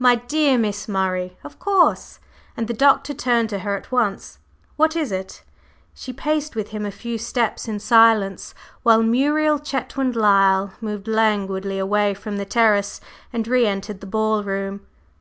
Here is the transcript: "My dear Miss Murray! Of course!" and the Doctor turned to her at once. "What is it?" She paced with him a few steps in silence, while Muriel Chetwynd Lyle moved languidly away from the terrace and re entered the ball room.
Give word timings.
"My 0.00 0.16
dear 0.16 0.58
Miss 0.58 0.88
Murray! 0.88 1.38
Of 1.44 1.60
course!" 1.60 2.18
and 2.56 2.66
the 2.66 2.74
Doctor 2.74 3.14
turned 3.14 3.50
to 3.50 3.60
her 3.60 3.76
at 3.76 3.92
once. 3.92 4.40
"What 4.74 4.96
is 4.96 5.12
it?" 5.12 5.44
She 5.94 6.12
paced 6.12 6.56
with 6.56 6.70
him 6.70 6.84
a 6.84 6.90
few 6.90 7.16
steps 7.18 7.68
in 7.68 7.78
silence, 7.78 8.52
while 8.82 9.04
Muriel 9.04 9.60
Chetwynd 9.60 10.16
Lyle 10.16 10.72
moved 10.80 11.06
languidly 11.06 11.78
away 11.78 12.14
from 12.14 12.36
the 12.36 12.44
terrace 12.44 13.00
and 13.32 13.46
re 13.46 13.64
entered 13.64 14.00
the 14.00 14.08
ball 14.08 14.42
room. 14.42 14.80